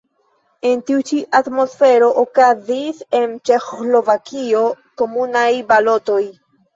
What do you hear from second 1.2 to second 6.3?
atmosfero okazis en Ĉeĥoslovakio komunaj balotoj.